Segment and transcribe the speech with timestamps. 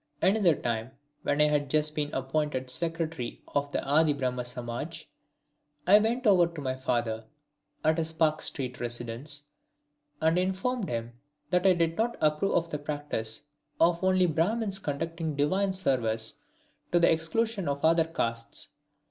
[0.19, 5.07] Another time, when I had just been appointed Secretary of the Adi Brahma Samaj,
[5.85, 7.25] I went over to my father,
[7.83, 9.43] at his Park Street residence,
[10.19, 11.13] and informed him
[11.51, 13.43] that I did not approve of the practice
[13.79, 16.39] of only Brahmins conducting divine service
[16.91, 18.69] to the exclusion of other castes.